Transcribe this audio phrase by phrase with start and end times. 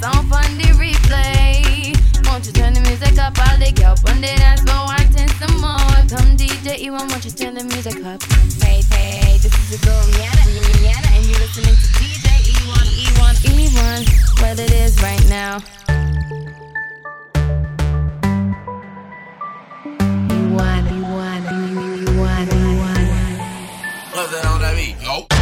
[0.00, 1.96] that's on Replay.
[2.26, 3.34] Won't you turn the music up?
[3.34, 3.58] But I
[4.86, 5.76] want some more.
[6.08, 8.22] Come DJ won't you turn the music up?
[8.62, 10.44] Hey, hey, this is girl Rihanna,
[10.82, 12.26] Rihanna, and you're listening to DJ
[14.58, 15.60] it is right now.
[24.12, 24.96] What the hell that mean?
[25.02, 25.35] Nope.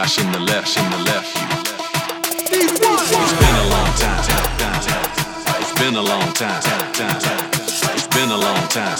[0.00, 1.42] I shouldn't have left, shouldn't have left you.
[2.54, 4.22] It's been a long time.
[5.58, 6.62] It's been a long time.
[7.98, 8.94] It's been a long time.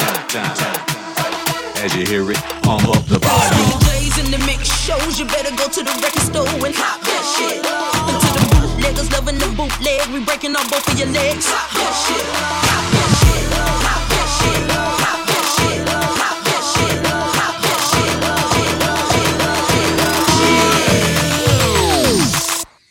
[1.79, 3.79] As you hear it, pump up the volume.
[3.79, 7.25] DJs in the mix shows, you better go to the record store and hop that
[7.31, 7.63] shit.
[7.63, 11.47] And to the bootleggers loving the bootleg, we breaking off both of your legs.
[11.47, 12.27] Hop that shit.
[12.35, 12.98] Hop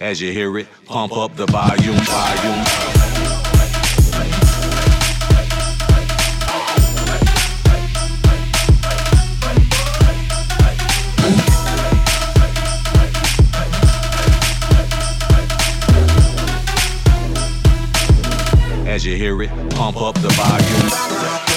[0.07, 2.63] As you hear it, pump up the volume, volume.
[18.88, 21.56] As you hear it, pump up the volume.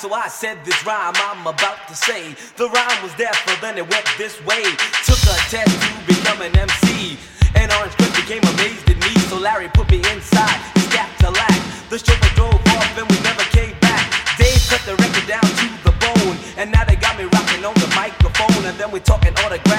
[0.00, 2.32] So I said this rhyme I'm about to say.
[2.56, 4.64] The rhyme was there, but then it went this way.
[5.04, 7.20] Took a test to become an MC.
[7.52, 9.12] And Orange Krush became amazed at me.
[9.28, 11.52] So Larry put me inside his Cadillac.
[11.92, 14.08] The chauffeur drove off and we never came back.
[14.40, 16.36] Dave cut the record down to the bone.
[16.56, 18.64] And now they got me rocking on the microphone.
[18.64, 19.69] And then we're talking autographs and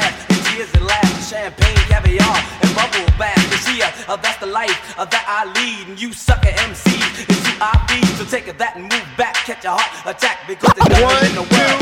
[4.12, 5.88] uh, that's the life uh, that I lead.
[5.88, 8.06] And you sucker MCs is who I feed.
[8.20, 9.36] So take that and move back.
[9.48, 11.80] Catch a heart attack because there's nothing in the world.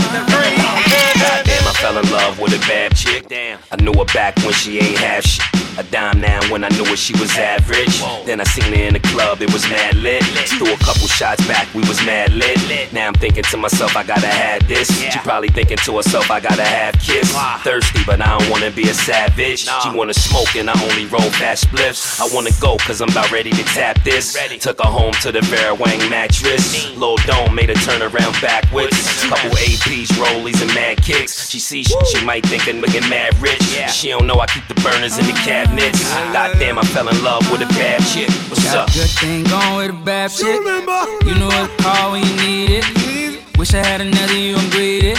[1.18, 3.28] Goddamn, I fell in love with a bad chick.
[3.28, 3.60] Damn.
[3.72, 5.69] I knew her back when she ain't half shit.
[5.80, 8.04] A dime now when I knew her she was average.
[8.26, 10.22] Then I seen her in the club, it was mad lit.
[10.60, 12.92] Threw a couple shots back, we was mad lit.
[12.92, 14.90] Now I'm thinking to myself, I gotta have this.
[14.92, 17.32] She probably thinking to herself, I gotta have kiss.
[17.64, 19.70] Thirsty, but I don't wanna be a savage.
[19.70, 22.20] She wanna smoke and I only roll fast spliffs.
[22.20, 24.36] I wanna go cause I'm about ready to tap this.
[24.60, 26.94] Took her home to the Fairwang mattress.
[26.98, 29.00] Lil Dome made her turn around backwards.
[29.30, 31.50] Couple APs, rollies, and mad kicks.
[31.50, 33.64] She sees shit, she might think I'm looking mad rich.
[33.90, 36.04] She don't know I keep the burners in the cabinets.
[36.34, 38.30] Goddamn, I fell in love with a bad chick.
[38.50, 38.90] What's Got up?
[38.90, 40.48] a good thing going with a bad chick.
[40.48, 43.58] You you know what to call when you need it.
[43.58, 45.16] Wish I had another you, I'm greedy.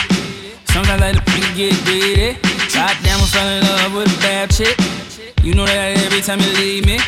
[0.66, 2.38] Sometimes I like to get greedy.
[2.73, 4.76] Goddamn, I fell in love with a bad chick.
[5.42, 6.99] You know that every time you leave me.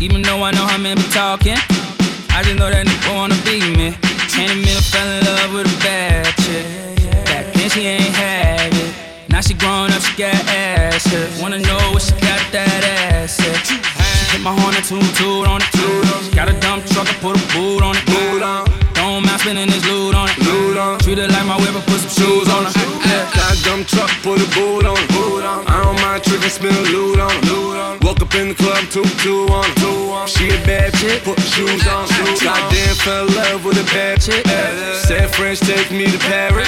[0.00, 1.56] Even though I know how men be talking.
[2.30, 3.94] I just know that nigga wanna be me.
[4.28, 6.66] Can't admit I fell in love with a bad chick.
[7.26, 8.63] Back then she ain't have it.
[9.34, 11.12] Now she grown up, she got ass.
[11.42, 13.34] Wanna know what she got that ass.
[13.66, 13.74] She
[14.30, 16.34] hit my horn and toot toot on it.
[16.36, 18.83] Got a dump truck, I put a boot on it.
[19.14, 21.02] Mind spending this loot on it.
[21.04, 22.74] Treat it like my whip, I put some shoes on it.
[23.30, 25.70] Got a dumb truck, put a boot on it.
[25.70, 28.02] I don't mind tricking, spin a loot on it.
[28.02, 30.28] Woke up in the club, two, two on it.
[30.28, 32.08] She a bad chick, put the shoes on.
[32.42, 34.44] Goddamn, fell in love with a bad chick.
[35.06, 36.66] Said French, take me to Paris.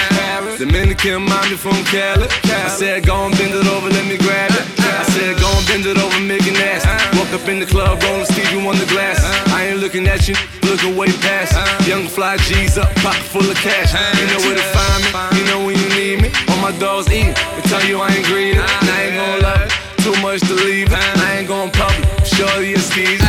[0.59, 2.29] Dominican mommy from Cali.
[2.31, 4.86] I said, go and bend it over, let me grab it.
[4.97, 6.89] I said, go and bend it over, make it nasty.
[7.19, 9.21] Woke up in the club, rolling Stevie Wonder glass.
[9.53, 10.35] I ain't looking at you,
[10.65, 11.53] looking way past.
[11.87, 13.93] Young fly G's up, pocket full of cash.
[14.17, 16.29] You know where to find me, you know when you need me.
[16.49, 18.57] All my dogs eat, they tell you I ain't greedy.
[18.57, 20.89] And I ain't gon' love it, too much to leave.
[20.93, 23.21] I ain't gon' public, sure you skis.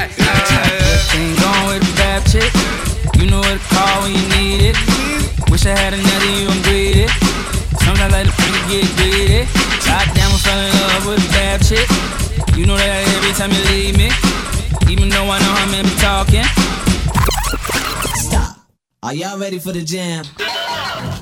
[1.12, 2.52] Thing going with a bad chick.
[3.20, 4.78] You know what to call when you need it.
[5.52, 7.08] Wish I had another you, I'm greedy.
[7.84, 9.77] Sometimes I like to get greedy.
[9.98, 11.90] Goddamn, I fell in love with a bad chick.
[12.56, 14.12] You know that every time you leave me,
[14.94, 16.44] even though I know I'm be talking.
[18.14, 18.58] Stop.
[19.02, 20.24] Are y'all ready for the jam?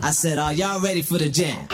[0.03, 1.69] I said, Are y'all ready for the jam?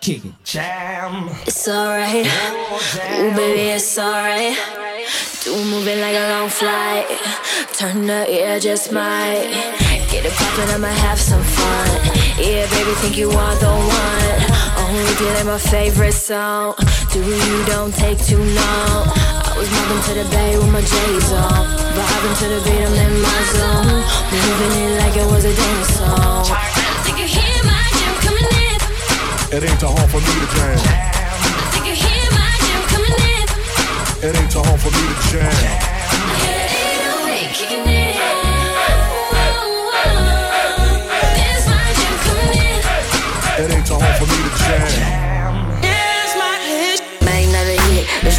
[0.00, 0.32] Kick it.
[0.42, 1.30] Jam.
[1.46, 2.26] It's alright.
[2.26, 4.95] Oh, baby, it's alright.
[5.44, 7.06] Do move it like a long flight.
[7.78, 9.48] Turn up, yeah, just might.
[10.10, 11.88] Get it poppin', I'ma have some fun.
[12.38, 14.56] Yeah, baby, think you are the one.
[14.86, 16.74] Only play my favorite song.
[17.12, 19.02] Do you don't take too long.
[19.46, 21.64] I was mobbing to the bay with my J's on.
[21.94, 24.02] Vibing to the beat, I'm in my zone.
[24.30, 26.44] Moving it like it was a dance song.
[27.04, 28.78] Think you hear my jam coming in.
[29.56, 31.25] It ain't too hard for me to jam.
[34.22, 35.52] It ain't too hard for me to jam.
[37.52, 38.14] Kicking jam.
[43.58, 45.15] It ain't too hard for me to jam.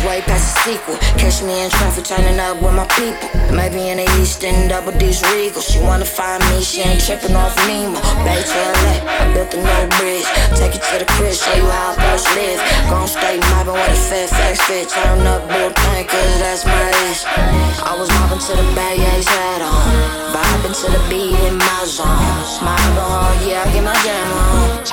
[0.07, 0.95] Way past the sequel.
[1.19, 3.27] Catch me in traffic, turning up with my people.
[3.51, 5.61] Maybe in the east end, double D's regal.
[5.61, 7.99] She wanna find me, she ain't tripping off Nemo.
[8.23, 10.27] Bay to LA, I built a new bridge.
[10.55, 12.59] Take it to the crib, show you how boss live.
[12.89, 14.87] Gon' stay mobbing with a fat facts fit.
[14.89, 17.21] Turn up bull tank, cause that's my ish.
[17.83, 19.83] I was mobbing to the bag, yeah, he's hat on.
[20.31, 22.07] Vibing to the beat in my zone.
[22.95, 24.86] Go hard, yeah, I get my jam on.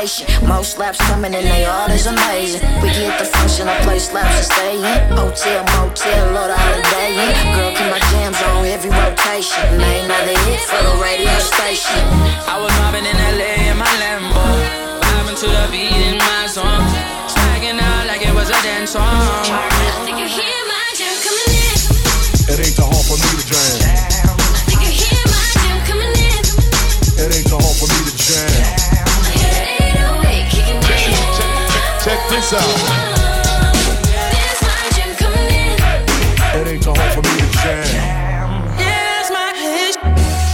[0.00, 0.48] Please patient.
[0.48, 2.62] Most slaps coming in, they all is amazing.
[2.82, 5.16] We get the function, I play slaps and stay in.
[5.16, 7.32] Hotel, motel, Lord, holiday in.
[7.56, 9.64] Girl, keep my jams on every rotation.
[9.76, 12.00] Main another hit for the radio station.
[12.48, 14.44] I was mobbing in LA in my Lambo,
[15.00, 16.80] vibing to the beat in my song,
[17.28, 19.04] swagging out like it was a dance song.
[19.04, 21.76] I think you hear my jam coming in.
[22.52, 24.29] It ain't too hard for me to jam.
[32.52, 33.10] Out.
[36.52, 38.64] It ain't too hard for me to jam.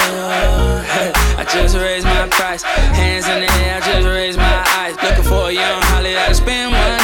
[1.37, 2.63] I just raised my price.
[2.63, 4.95] Hands in the air, I just raised my eyes.
[5.03, 7.00] Looking for a young Holly that'll spend one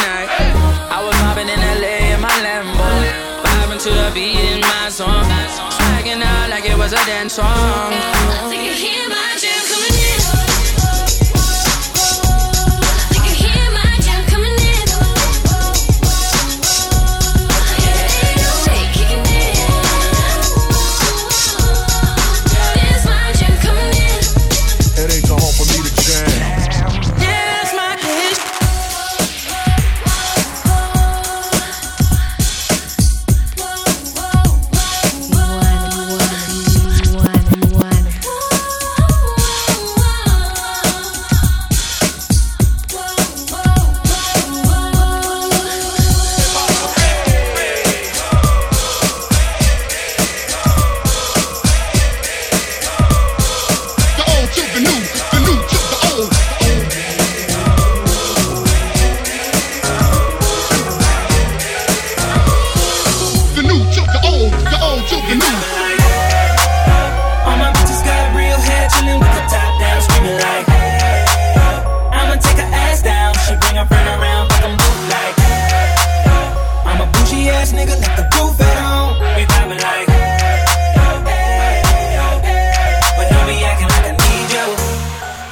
[7.29, 8.16] song.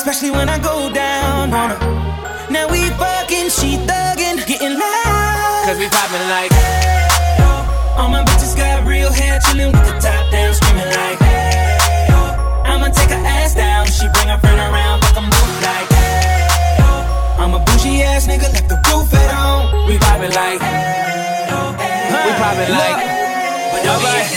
[0.00, 1.80] Especially when I go down on her.
[2.48, 5.64] Now we fucking, she thuggin', getting loud.
[5.68, 7.04] Cause we poppin' like, hey,
[7.98, 11.76] All my bitches got real hair, chillin' with the top down, screaming like, hey,
[12.64, 13.84] I'ma take her ass down.
[13.92, 16.80] She bring her friend around, fuck 'em both like, hey,
[17.36, 19.84] I'm a bougie ass nigga, left the roof at home.
[19.86, 20.60] We vibing like,
[22.40, 23.00] vibing like.
[23.84, 24.28] Alright.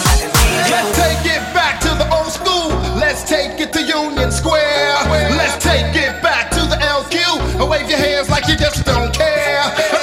[0.73, 2.69] Let's take it back to the old school.
[2.99, 4.95] Let's take it to Union Square.
[7.83, 10.02] Wave your hands like you just don't care.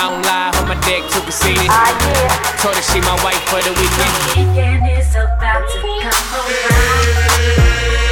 [0.00, 1.68] I don't lie, on my dick too conceited.
[1.68, 1.92] Ah,
[2.56, 4.16] Told her she my wife for the weekend.
[4.32, 7.04] Weekend is about to come around.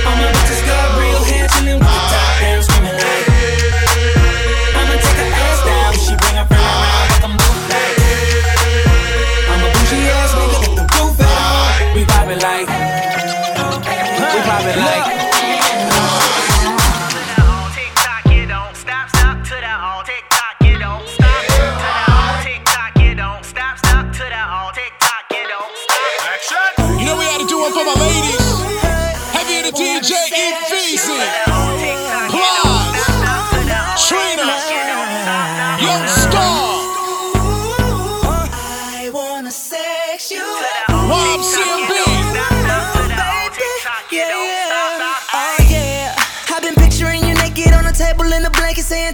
[0.05, 3.25] All my bitches got real hair, chillin' with the top down, screaming like.
[4.77, 7.97] I'ma take her ass down, she bring her friend around like I'm bootleg.
[9.49, 11.97] I'm a bougie ass nigga, get the roof out.
[11.97, 12.88] We vibing like.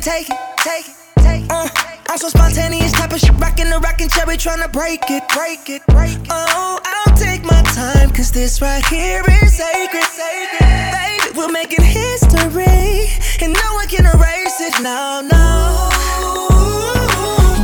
[0.04, 1.50] Take it, take it, take it.
[1.50, 1.66] Uh,
[2.10, 5.80] I'm so spontaneous, type of shit, rockin' the rockin' cherry, tryna break it, break it,
[5.86, 6.26] break it.
[6.28, 10.92] Oh, I'll take my time, cause this right here is sacred, sacred.
[10.92, 13.08] Baby, we're making history,
[13.40, 15.88] and no one can erase it, no, no.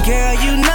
[0.06, 0.69] Girl, you know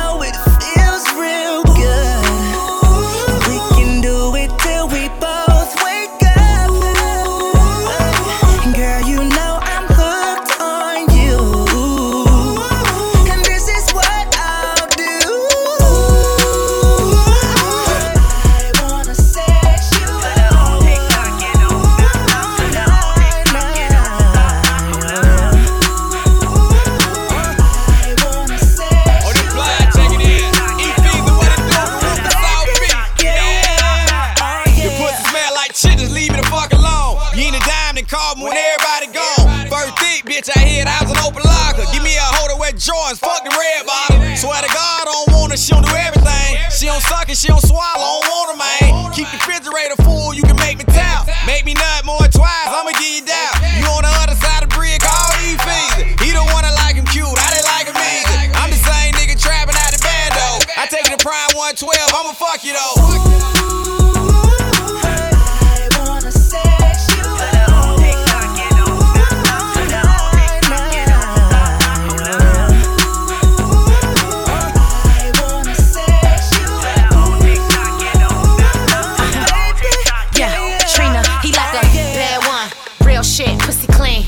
[83.06, 84.26] Real shit, pussy clean.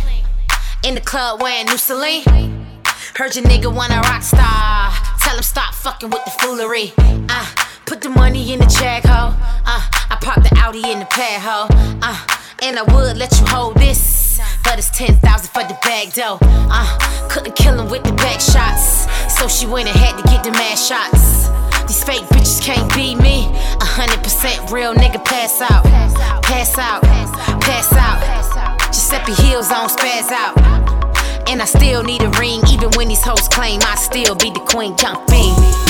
[0.84, 2.24] In the club wearing new Celine.
[3.16, 4.92] Heard your nigga want a rock star.
[5.20, 6.92] Tell him stop fucking with the foolery.
[7.30, 7.48] Uh,
[7.86, 9.32] put the money in the check, ho.
[9.66, 11.68] Uh, I parked the Audi in the pad, ho.
[12.04, 12.20] Uh,
[12.62, 14.38] and I would let you hold this.
[14.66, 16.40] But it's 10,000 for the bag, though.
[16.44, 19.08] Uh, couldn't kill him with the back shots.
[19.34, 21.48] So she went and had to get the mad shots.
[21.88, 23.48] These fake bitches can't beat me.
[23.80, 25.86] A hundred percent real nigga pass out.
[26.44, 27.02] Pass out.
[27.62, 28.20] Pass out.
[28.92, 30.67] Giuseppe heels on spaz out.
[31.50, 34.60] And I still need a ring, even when these hoes claim I still be the
[34.60, 34.96] queen.
[34.98, 35.87] Jump in.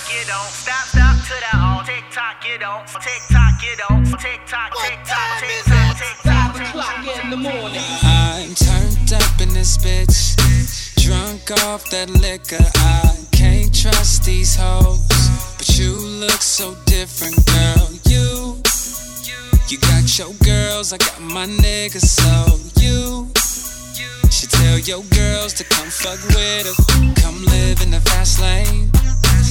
[0.00, 1.84] Tock, you don't stop, stop to the all.
[1.84, 2.86] Tick tock, you don't.
[2.86, 4.04] Tick tock, you don't.
[4.18, 6.54] Tick tock, tick tock, tick tock, tick tock.
[6.54, 7.82] Five o'clock in the morning.
[8.02, 10.36] I'm turned up in this bitch.
[10.96, 12.64] Drunk off that liquor.
[12.76, 15.06] I can't trust these hoes.
[15.58, 17.88] But you look so different, girl.
[18.04, 18.62] You,
[19.68, 22.06] you got your girls, I got my niggas.
[22.06, 23.30] So you
[24.30, 27.22] should tell your girls to come fuck with us.
[27.22, 28.90] Come live in the fast lane.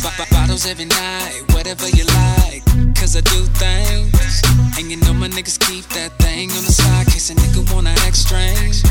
[0.02, 2.64] Bottles every night, whatever you like.
[2.96, 4.42] Cause I do things.
[4.78, 7.08] And you know my niggas keep that thing on the side.
[7.08, 8.82] Case a nigga wanna act strange.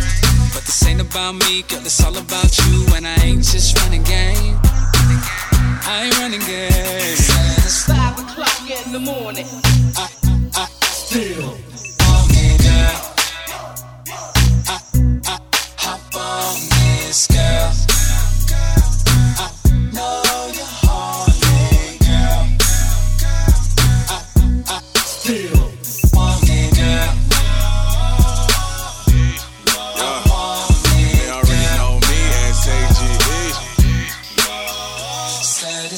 [0.53, 2.87] But this ain't about me, girl, it's all about you.
[2.95, 4.59] And I ain't just running game.
[5.87, 7.17] I ain't running game.
[7.65, 9.47] It's five o'clock in the morning.
[9.97, 12.99] i Still on it, girl.
[14.69, 14.79] I,
[15.27, 15.39] I,
[15.79, 17.98] Hop on this, girl.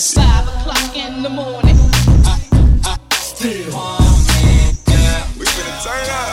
[0.01, 1.77] Five o'clock in the morning.
[2.25, 5.27] I still on it, girl.
[5.39, 6.30] We finna turn up.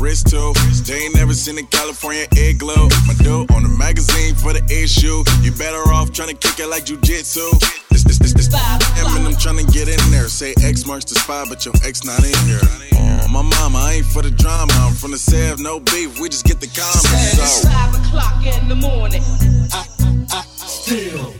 [0.00, 0.52] Wrist too.
[0.84, 2.88] They ain't never seen a California igloo.
[3.06, 5.22] My dude on the magazine for the issue.
[5.44, 7.46] You better off trying to kick it like jujitsu.
[7.90, 8.48] This, this, this, this.
[8.48, 10.28] Eminem trying to get in there.
[10.28, 12.60] Say X marks the spot, but your ex not in here.
[12.62, 14.72] Oh, uh, my mama, I ain't for the drama.
[14.76, 16.18] I'm from the Sev, no beef.
[16.18, 17.62] We just get the comments.
[17.62, 17.68] So.
[17.68, 19.22] Five o'clock in the morning.
[19.72, 19.86] I
[20.56, 21.39] Still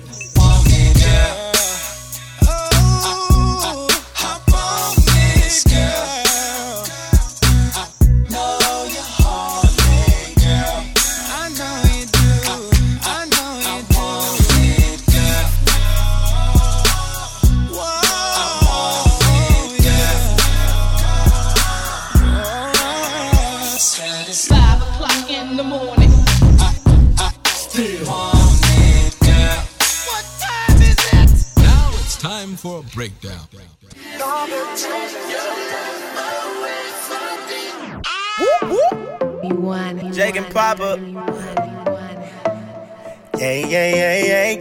[32.60, 33.40] for a breakdown.
[40.12, 40.98] Jake and Papa.
[43.38, 44.52] Yeah, yeah, yeah, yeah.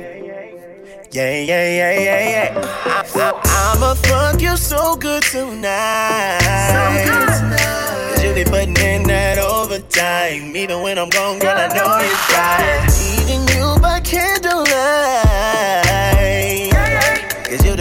[1.12, 2.50] Yeah, yeah, yeah, yeah, yeah.
[2.86, 6.40] I, I, I'ma fuck you so good tonight.
[8.16, 10.56] Cause you be putting in that overtime.
[10.56, 12.90] Even when I'm gone, girl, I know you're tired.
[13.20, 15.89] Eating you by candlelight.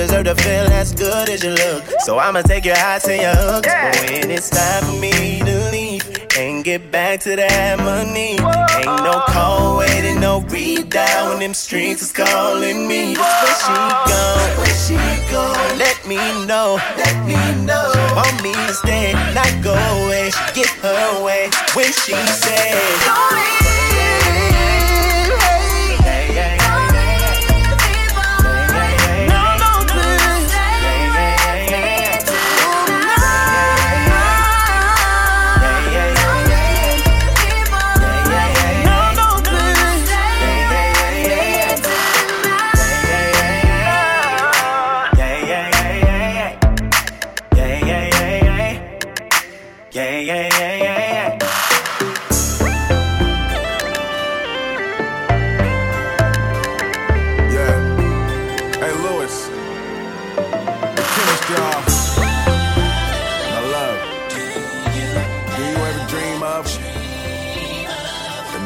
[0.09, 1.85] Deserve to feel as good as you look.
[2.01, 3.68] So I'ma take your out to your hooks.
[3.68, 6.03] But when it's time for me to leave
[6.38, 10.40] and get back to that money, ain't no call waiting, no
[10.88, 13.16] down when them streets is calling me.
[13.16, 13.77] Where she
[14.09, 14.51] gone?
[14.57, 14.97] Where she
[15.31, 15.77] gone?
[15.77, 16.16] Let me
[16.47, 16.81] know.
[16.97, 17.92] Let me know.
[18.16, 20.31] Want me to stay, not go away.
[20.31, 23.98] She Get her way when she says.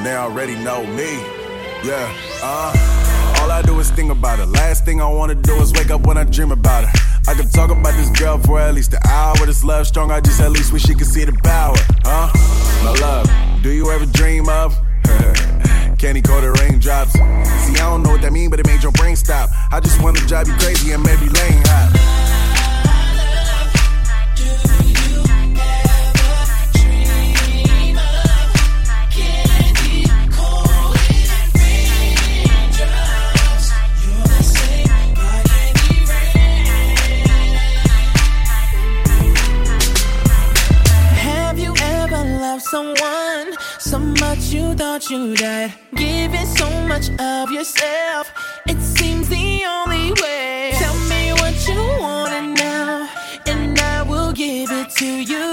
[0.03, 1.21] They already know me.
[1.85, 2.13] Yeah.
[2.43, 3.39] Uh.
[3.41, 4.47] All I do is think about it.
[4.47, 6.93] Last thing I wanna do is wake up when I dream about her.
[7.29, 9.37] I could talk about this girl for at least an hour.
[9.47, 11.77] This love strong, I just at least wish she could see the power.
[12.05, 12.31] Huh?
[12.85, 14.77] My love, do you ever dream of?
[15.99, 17.13] Candy coated raindrops.
[17.13, 19.51] See, I don't know what that mean, but it made your brain stop.
[19.71, 22.12] I just wanna drive you crazy and maybe lane hot.
[45.13, 45.75] You died?
[45.95, 48.33] Giving so much of yourself,
[48.67, 50.73] it seems the only way.
[50.83, 53.09] Tell me what you want now,
[53.47, 55.49] and I will give it to you.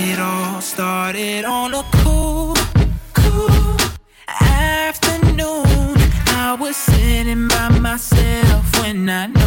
[0.00, 2.54] It all started on a cool,
[3.14, 3.76] cool
[4.28, 5.96] afternoon.
[6.44, 9.37] I was sitting by myself when I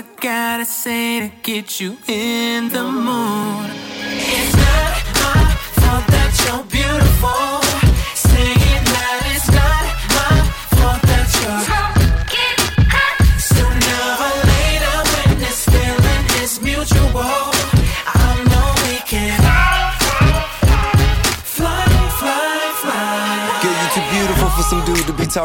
[0.00, 3.70] I gotta say to get you in the mood.
[4.00, 7.69] It's not my fault that you're beautiful.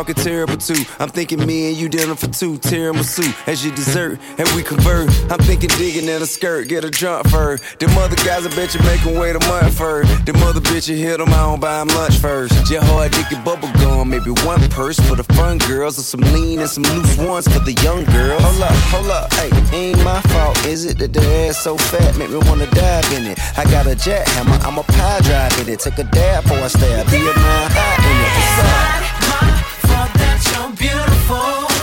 [0.06, 0.86] Talking terrible to.
[1.00, 5.10] I'm thinking me and you dinner for two, tiramisu as your dessert, and we convert.
[5.32, 7.58] I'm thinking digging in a skirt, get a jump her.
[7.80, 10.06] Them other guys, I bet you make them wait a month for.
[10.26, 12.54] Them other bitches hit them, I don't buy 'em lunch first.
[12.66, 16.60] Just hard dicky bubble gum, maybe one purse for the fun girls, or some lean
[16.60, 18.42] and some loose ones for the young girls.
[18.44, 22.16] Hold up, hold up, hey, ain't my fault, is it that the ass so fat,
[22.18, 23.40] make me wanna dive in it?
[23.58, 25.80] I got a jackhammer, I'm a pie drive in it.
[25.80, 28.32] Take a dab for a stab, be a man high in it.
[28.36, 29.55] What's up?
[30.76, 31.75] beautiful.